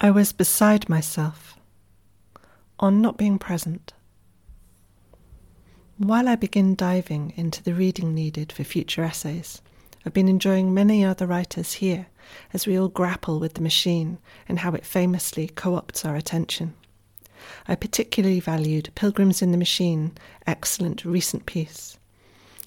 [0.00, 1.58] I was beside myself
[2.78, 3.94] on not being present.
[5.96, 9.60] While I begin diving into the reading needed for future essays,
[10.06, 12.06] I've been enjoying many other writers here
[12.54, 16.74] as we all grapple with the machine and how it famously co opts our attention.
[17.66, 20.12] I particularly valued Pilgrims in the Machine,
[20.46, 21.98] excellent recent piece.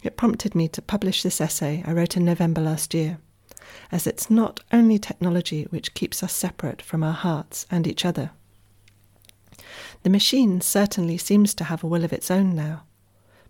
[0.04, 3.20] It prompted me to publish this essay I wrote in November last year
[3.92, 8.32] as it's not only technology which keeps us separate from our hearts and each other.
[10.04, 12.84] The machine certainly seems to have a will of its own now,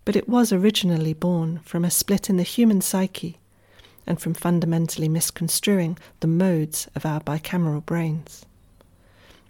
[0.04, 3.38] but it was originally born from a split in the human psyche
[4.06, 8.44] and from fundamentally misconstruing the modes of our bicameral brains.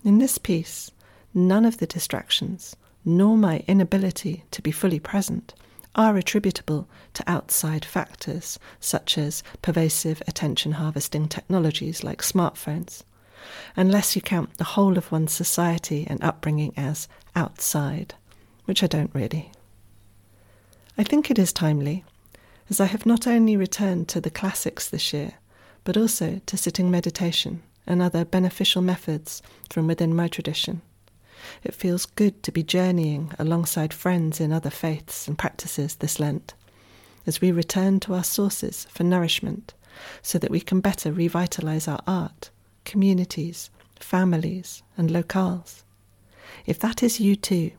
[0.04, 0.90] In this piece,
[1.32, 5.54] none of the distractions, nor my inability to be fully present,
[5.94, 13.02] are attributable to outside factors such as pervasive attention harvesting technologies like smartphones,
[13.76, 18.14] unless you count the whole of one's society and upbringing as outside,
[18.64, 19.50] which I don't really.
[20.96, 22.04] I think it is timely,
[22.70, 25.34] as I have not only returned to the classics this year,
[25.84, 30.80] but also to sitting meditation and other beneficial methods from within my tradition
[31.62, 36.54] it feels good to be journeying alongside friends in other faiths and practices this Lent,
[37.26, 39.74] as we return to our sources for nourishment,
[40.22, 42.50] so that we can better revitalize our art,
[42.84, 45.82] communities, families, and locales.
[46.66, 47.72] If that is you too,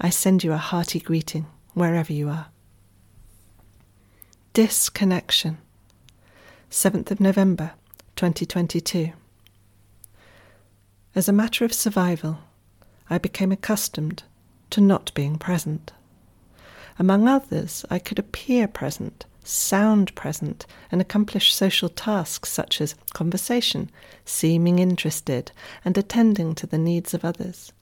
[0.00, 2.46] I send you a hearty greeting wherever you are.
[4.52, 5.58] Disconnection,
[6.70, 7.72] 7th of November
[8.16, 9.12] 2022.
[11.14, 12.38] As a matter of survival,
[13.10, 14.22] I became accustomed
[14.70, 15.92] to not being present.
[16.98, 23.90] Among others, I could appear present, sound present, and accomplish social tasks such as conversation,
[24.24, 25.52] seeming interested,
[25.84, 27.72] and attending to the needs of others.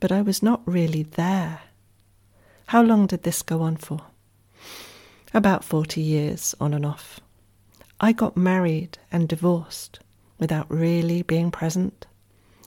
[0.00, 1.60] But I was not really there.
[2.66, 4.00] How long did this go on for?
[5.32, 7.20] About 40 years, on and off.
[8.00, 10.00] I got married and divorced
[10.38, 12.06] without really being present.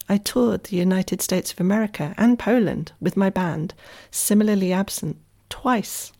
[0.09, 3.73] I toured the United States of America and Poland with my band,
[4.09, 5.17] similarly absent
[5.49, 6.13] twice.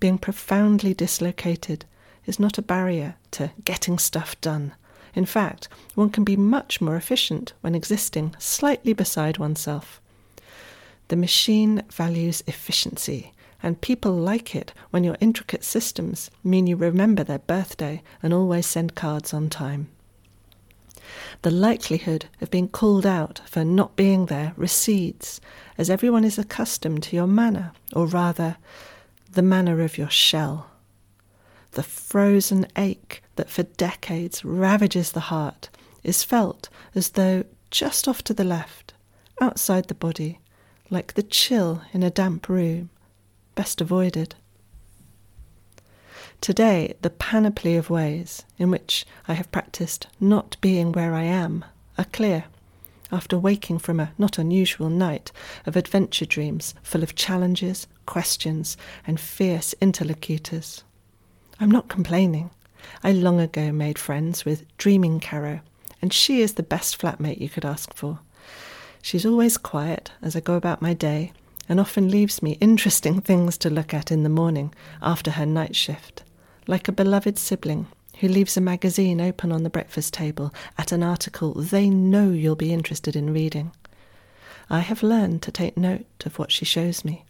[0.00, 1.84] Being profoundly dislocated
[2.24, 4.72] is not a barrier to getting stuff done.
[5.14, 10.00] In fact, one can be much more efficient when existing slightly beside oneself.
[11.08, 13.32] The machine values efficiency,
[13.62, 18.66] and people like it when your intricate systems mean you remember their birthday and always
[18.66, 19.88] send cards on time
[21.42, 25.40] the likelihood of being called out for not being there recedes
[25.76, 28.56] as everyone is accustomed to your manner, or rather,
[29.30, 30.70] the manner of your shell.
[31.72, 35.68] The frozen ache that for decades ravages the heart
[36.02, 38.94] is felt as though just off to the left,
[39.40, 40.38] outside the body,
[40.90, 42.90] like the chill in a damp room,
[43.54, 44.36] best avoided.
[46.40, 51.64] Today, the panoply of ways in which I have practiced not being where I am
[51.96, 52.44] are clear
[53.10, 55.30] after waking from a not unusual night
[55.66, 60.82] of adventure dreams full of challenges, questions, and fierce interlocutors.
[61.60, 62.50] I'm not complaining.
[63.02, 65.60] I long ago made friends with Dreaming Caro,
[66.02, 68.18] and she is the best flatmate you could ask for.
[69.00, 71.32] She's always quiet as I go about my day
[71.68, 75.76] and often leaves me interesting things to look at in the morning after her night
[75.76, 76.23] shift
[76.66, 77.86] like a beloved sibling
[78.20, 82.54] who leaves a magazine open on the breakfast table at an article they know you'll
[82.54, 83.72] be interested in reading.
[84.70, 87.24] I have learned to take note of what she shows me,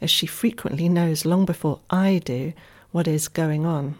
[0.00, 2.52] as she frequently knows long before I do
[2.92, 3.96] what is going on.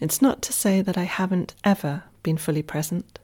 [0.00, 3.18] It's not to say that I haven't ever been fully present.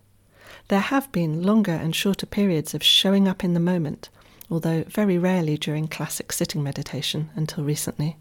[0.69, 4.09] There have been longer and shorter periods of showing up in the moment,
[4.51, 8.17] although very rarely during classic sitting meditation until recently.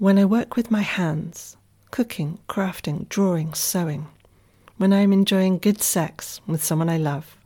[0.00, 1.56] When I work with my hands,
[1.90, 4.06] cooking, crafting, drawing, sewing,
[4.76, 7.36] when I am enjoying good sex with someone I love,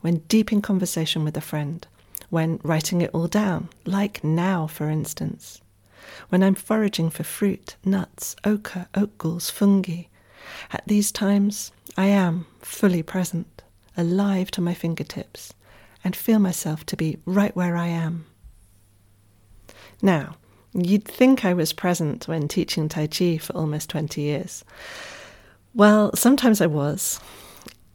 [0.00, 1.86] when deep in conversation with a friend,
[2.30, 5.60] when writing it all down, like now, for instance,
[6.30, 10.06] when I'm foraging for fruit, nuts, ochre, oak galls, fungi.
[10.72, 13.62] At these times, I am fully present,
[13.96, 15.54] alive to my fingertips,
[16.02, 18.26] and feel myself to be right where I am.
[20.02, 20.34] Now,
[20.76, 24.64] You'd think I was present when teaching Tai Chi for almost 20 years.
[25.72, 27.20] Well, sometimes I was.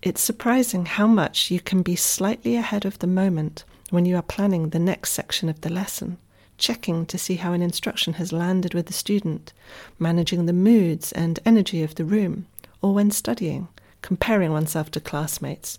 [0.02, 4.22] It's surprising how much you can be slightly ahead of the moment when you are
[4.22, 6.20] planning the next section of the lesson,
[6.58, 9.52] checking to see how an instruction has landed with the student,
[9.98, 12.46] managing the moods and energy of the room,
[12.82, 13.68] or when studying,
[14.02, 15.78] comparing oneself to classmates,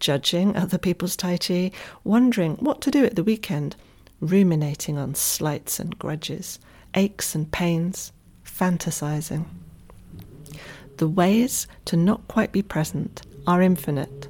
[0.00, 1.70] judging other people's Tai Chi,
[2.04, 3.74] wondering what to do at the weekend,
[4.22, 6.60] ruminating on slights and grudges,
[6.94, 8.12] aches and pains,
[8.46, 9.44] fantasizing.
[10.98, 14.28] The ways to not quite be present are infinite,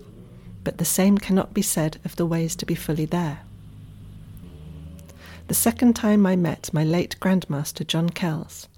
[0.64, 3.40] but the same cannot be said of the ways to be fully there.
[5.48, 8.68] The second time I met my late Grandmaster John Kells,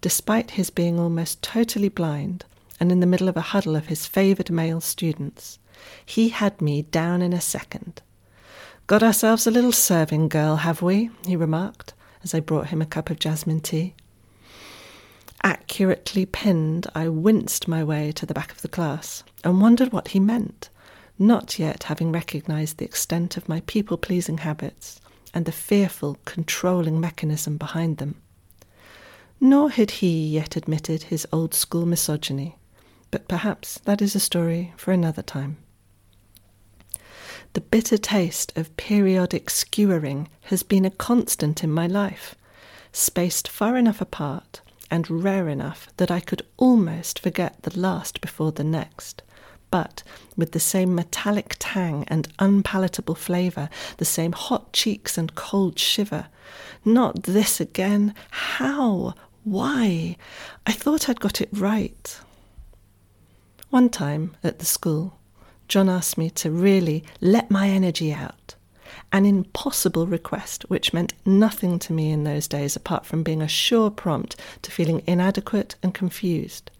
[0.00, 2.44] despite his being almost totally blind
[2.80, 5.60] and in the middle of a huddle of his favoured male students,
[6.04, 8.02] he had me down in a second.
[8.86, 11.08] Got ourselves a little serving girl, have we?
[11.26, 13.94] he remarked as I brought him a cup of jasmine tea.
[15.42, 20.08] Accurately pinned, I winced my way to the back of the class and wondered what
[20.08, 20.68] he meant,
[21.18, 25.00] not yet having recognized the extent of my people pleasing habits
[25.32, 28.16] and the fearful, controlling mechanism behind them.
[29.40, 32.56] Nor had he yet admitted his old school misogyny,
[33.10, 35.56] but perhaps that is a story for another time.
[37.54, 42.34] The bitter taste of periodic skewering has been a constant in my life,
[42.92, 44.60] spaced far enough apart
[44.90, 49.22] and rare enough that I could almost forget the last before the next,
[49.70, 50.02] but
[50.36, 53.68] with the same metallic tang and unpalatable flavour,
[53.98, 56.26] the same hot cheeks and cold shiver.
[56.84, 58.16] Not this again!
[58.30, 59.14] How?
[59.44, 60.16] Why?
[60.66, 62.18] I thought I'd got it right.
[63.70, 65.20] One time at the school,
[65.74, 68.54] John asked me to really let my energy out.
[69.10, 73.48] An impossible request, which meant nothing to me in those days apart from being a
[73.48, 76.70] sure prompt to feeling inadequate and confused.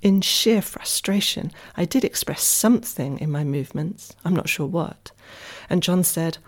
[0.00, 5.10] In sheer frustration, I did express something in my movements, I'm not sure what.
[5.68, 6.38] And John said,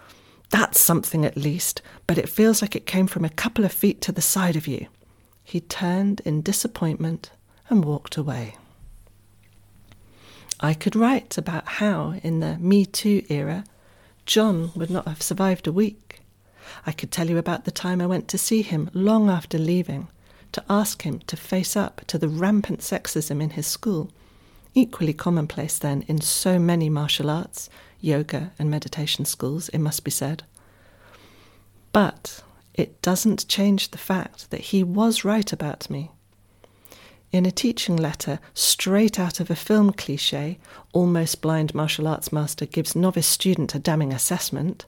[0.51, 4.01] That's something at least, but it feels like it came from a couple of feet
[4.03, 4.87] to the side of you.
[5.43, 7.33] He turned in disappointment
[7.69, 8.55] and walked away.
[10.61, 13.65] I could write about how, in the Me Too era,
[14.27, 16.21] John would not have survived a week.
[16.87, 20.09] I could tell you about the time I went to see him long after leaving
[20.53, 24.11] to ask him to face up to the rampant sexism in his school,
[24.75, 27.69] equally commonplace then in so many martial arts,
[28.01, 30.45] yoga, and meditation schools, it must be said.
[31.93, 32.43] But
[32.75, 36.11] it doesn't change the fact that he was right about me
[37.33, 40.59] in a teaching letter straight out of a film cliche,
[40.93, 44.85] almost blind martial arts master gives novice student a damning assessment,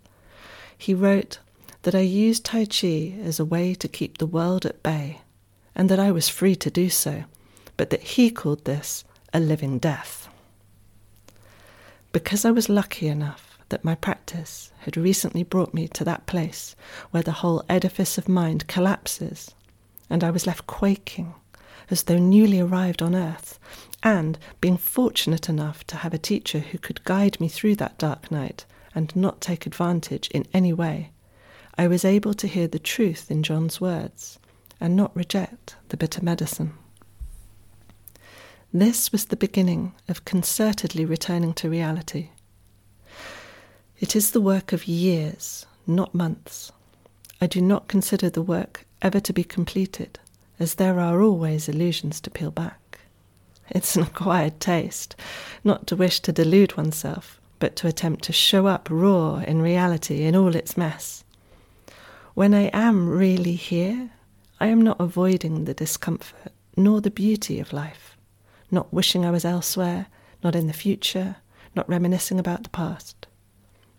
[0.76, 1.38] he wrote
[1.82, 5.22] that I used Tai Chi as a way to keep the world at bay,
[5.74, 7.24] and that I was free to do so,
[7.78, 10.28] but that he called this a living death.
[12.12, 16.76] Because I was lucky enough that my practice had recently brought me to that place
[17.10, 19.50] where the whole edifice of mind collapses,
[20.10, 21.34] and I was left quaking
[21.90, 23.58] as though newly arrived on earth,
[24.02, 28.30] and being fortunate enough to have a teacher who could guide me through that dark
[28.30, 28.64] night
[28.94, 31.10] and not take advantage in any way,
[31.76, 34.38] I was able to hear the truth in John's words
[34.80, 36.74] and not reject the bitter medicine.
[38.72, 42.30] This was the beginning of concertedly returning to reality.
[44.00, 46.72] It is the work of years, not months.
[47.40, 50.18] I do not consider the work ever to be completed
[50.58, 53.00] as there are always illusions to peel back.
[53.70, 55.16] It's an acquired taste,
[55.62, 60.24] not to wish to delude oneself, but to attempt to show up raw in reality
[60.24, 61.24] in all its mess.
[62.34, 64.10] When I am really here,
[64.60, 68.16] I am not avoiding the discomfort nor the beauty of life,
[68.70, 70.06] not wishing I was elsewhere,
[70.42, 71.36] not in the future,
[71.74, 73.26] not reminiscing about the past.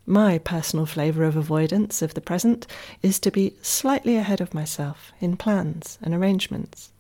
[0.07, 2.67] My personal flavour of avoidance of the present
[3.01, 6.91] is to be slightly ahead of myself in plans and arrangements.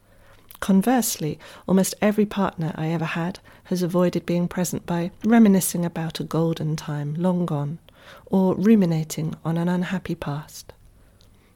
[0.59, 6.23] Conversely, almost every partner I ever had has avoided being present by reminiscing about a
[6.23, 7.77] golden time long gone,
[8.25, 10.73] or ruminating on an unhappy past.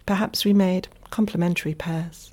[0.06, 2.32] Perhaps we made complementary pairs.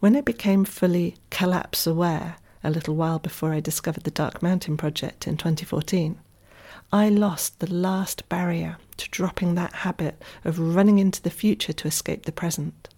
[0.00, 4.76] When I became fully collapse aware, a little while before I discovered the Dark Mountain
[4.76, 6.18] Project in 2014,
[6.92, 11.88] I lost the last barrier to dropping that habit of running into the future to
[11.88, 12.88] escape the present.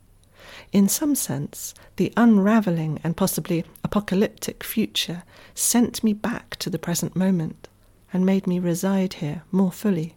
[0.72, 5.22] In some sense, the unravelling and possibly apocalyptic future
[5.54, 7.68] sent me back to the present moment
[8.12, 10.14] and made me reside here more fully.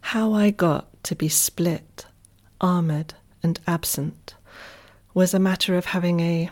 [0.00, 2.06] How I got to be split,
[2.60, 4.34] armoured, and absent
[5.14, 6.50] was a matter of having a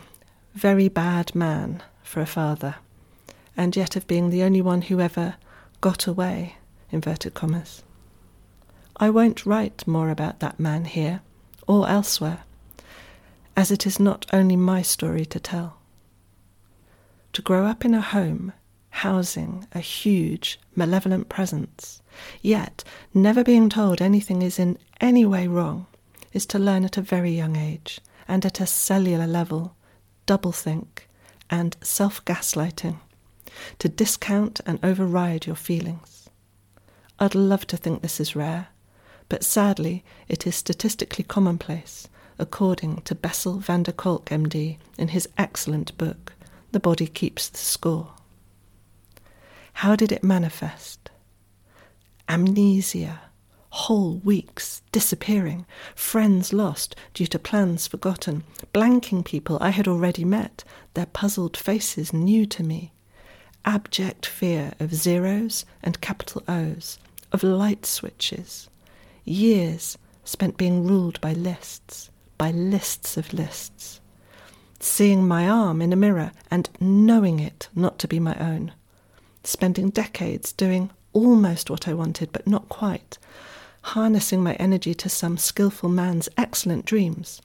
[0.53, 2.75] very bad man for a father
[3.59, 5.35] and yet of being the only one who ever
[5.81, 6.55] got away,
[6.91, 7.83] inverted commas.
[8.95, 11.19] I won't write more about that man here
[11.67, 12.43] or elsewhere,
[13.57, 15.75] as it is not only my story to tell.
[17.33, 18.53] to grow up in a home
[18.91, 22.01] housing a huge, malevolent presence,
[22.41, 25.85] yet never being told anything is in any way wrong,
[26.31, 29.75] is to learn at a very young age and at a cellular level
[30.27, 31.07] doublethink
[31.49, 32.99] and self gaslighting,
[33.79, 36.29] to discount and override your feelings.
[37.19, 38.67] I'd love to think this is rare,
[39.27, 45.27] but sadly it is statistically commonplace, according to Bessel van der Kolk, MD, in his
[45.37, 46.33] excellent book,
[46.71, 48.13] The Body Keeps the Score.
[49.73, 51.09] How did it manifest?
[52.27, 53.21] Amnesia,
[53.71, 55.65] whole weeks disappearing,
[55.95, 60.63] friends lost due to plans forgotten, blanking people I had already met,
[60.93, 62.91] their puzzled faces new to me,
[63.65, 66.99] abject fear of zeros and capital O's,
[67.31, 68.69] of light switches,
[69.25, 73.99] years spent being ruled by lists, by lists of lists,
[74.79, 78.71] seeing my arm in a mirror and knowing it not to be my own
[79.43, 83.17] spending decades doing almost what I wanted, but not quite,
[83.81, 87.41] harnessing my energy to some skilful man's excellent dreams,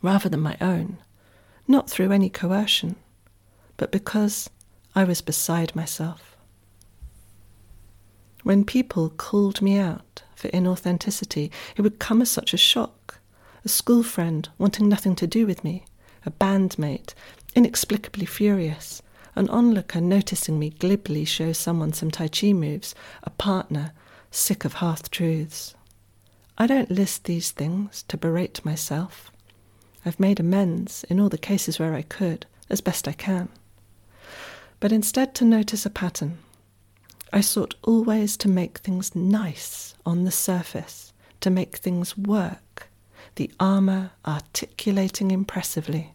[0.00, 0.98] rather than my own,
[1.68, 2.96] not through any coercion,
[3.76, 4.48] but because
[4.94, 6.36] I was beside myself.
[8.42, 13.20] When people called me out for inauthenticity, it would come as such a shock.
[13.64, 15.84] A school friend wanting nothing to do with me,
[16.26, 17.14] a bandmate
[17.54, 19.00] inexplicably furious,
[19.34, 23.92] an onlooker noticing me glibly show someone some Tai Chi moves, a partner
[24.30, 25.74] sick of half truths.
[26.58, 29.30] I don't list these things to berate myself.
[30.04, 33.48] I've made amends in all the cases where I could, as best I can.
[34.82, 36.38] But instead to notice a pattern,
[37.32, 42.88] I sought always to make things nice on the surface, to make things work,
[43.36, 46.14] the armour articulating impressively.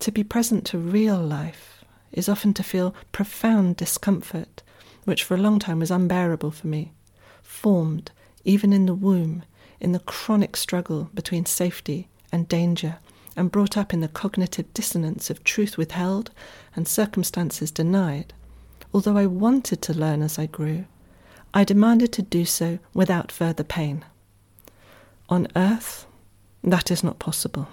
[0.00, 4.64] To be present to real life is often to feel profound discomfort,
[5.04, 6.94] which for a long time was unbearable for me,
[7.44, 8.10] formed
[8.42, 9.44] even in the womb,
[9.78, 12.98] in the chronic struggle between safety and danger,
[13.36, 16.30] and brought up in the cognitive dissonance of truth withheld
[16.74, 18.32] and circumstances denied.
[18.94, 20.86] Although I wanted to learn as I grew,
[21.52, 24.04] I demanded to do so without further pain.
[25.28, 26.06] On earth,
[26.62, 27.68] that is not possible.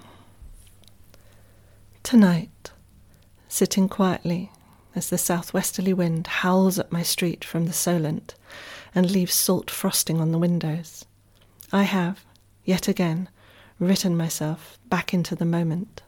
[2.04, 2.72] Tonight,
[3.48, 4.52] sitting quietly
[4.96, 8.36] as the southwesterly wind howls at my street from the Solent
[8.94, 11.06] and leaves salt frosting on the windows.
[11.72, 12.26] I have,
[12.64, 13.30] yet again,
[13.80, 16.02] written myself back into the moment.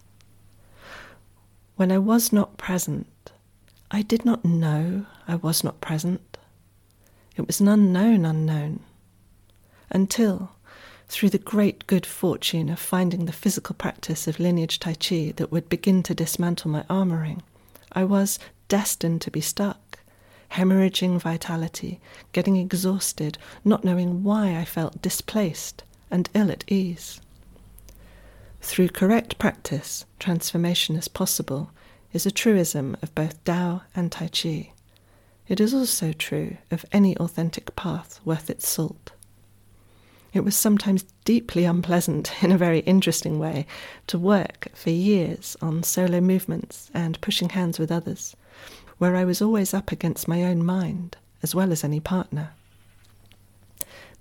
[1.75, 3.31] When I was not present,
[3.91, 6.37] I did not know I was not present.
[7.35, 8.79] It was an unknown unknown.
[9.89, 10.51] Until,
[11.07, 15.51] through the great good fortune of finding the physical practice of lineage Tai Chi that
[15.51, 17.41] would begin to dismantle my armoring,
[17.91, 19.99] I was destined to be stuck,
[20.51, 21.99] hemorrhaging vitality,
[22.31, 27.19] getting exhausted, not knowing why I felt displaced and ill at ease.
[28.65, 31.69] Through correct practice, transformation is possible,
[32.13, 34.71] is a truism of both Tao and Tai Chi.
[35.47, 39.11] It is also true of any authentic path worth its salt.
[40.33, 43.67] It was sometimes deeply unpleasant, in a very interesting way,
[44.07, 48.35] to work for years on solo movements and pushing hands with others,
[48.97, 52.53] where I was always up against my own mind, as well as any partner.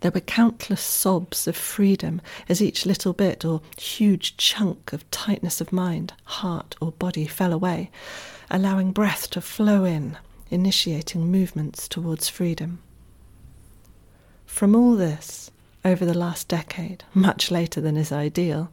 [0.05, 5.63] There were countless sobs of freedom as each little bit or huge chunk of tightness
[5.63, 7.91] of mind, heart, or body fell away,
[8.51, 10.19] allowing breath to flow in,
[10.51, 12.83] initiating movements towards freedom.
[14.45, 15.51] From all this,
[15.87, 18.71] over the last decade, much later than is ideal,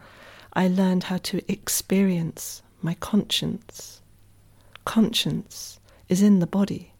[0.52, 4.02] I learned how to experience my conscience.
[4.84, 6.92] Conscience is in the body.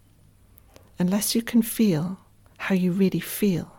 [0.98, 2.18] Unless you can feel
[2.60, 3.74] how you really feel,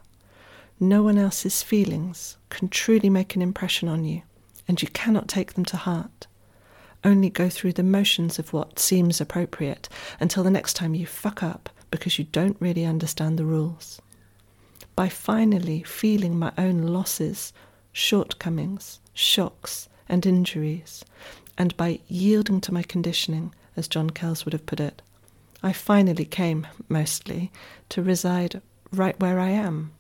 [0.83, 4.23] no one else's feelings can truly make an impression on you,
[4.69, 6.27] and you cannot take them to heart.
[7.05, 9.89] Only go through the motions of what seems appropriate
[10.21, 14.01] until the next time you fuck up because you don't really understand the rules
[14.95, 17.53] by finally feeling my own losses,
[17.93, 21.05] shortcomings, shocks, and injuries,
[21.57, 25.01] and by yielding to my conditioning, as John Kells would have put it,
[25.63, 27.51] I finally came, mostly,
[27.91, 28.61] to reside
[28.93, 29.93] right where I am,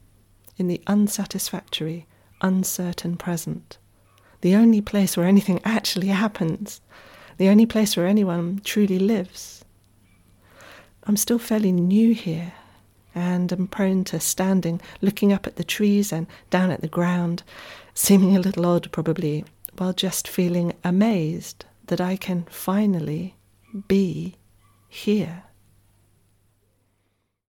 [0.56, 2.06] in the unsatisfactory,
[2.40, 3.78] uncertain present,
[4.40, 6.80] the only place where anything actually happens,
[7.38, 9.64] the only place where anyone truly lives.
[11.04, 12.52] I'm still fairly new here,
[13.14, 17.42] and am prone to standing, looking up at the trees and down at the ground,
[17.94, 19.44] seeming a little odd probably,
[19.76, 23.34] while just feeling amazed that I can finally
[23.88, 24.36] be
[24.88, 25.44] here.